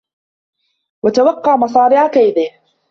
وَتَوَقَّى 1.03 1.55
مَصَارِعَ 1.57 2.07
كَيْدِهِ 2.07 2.49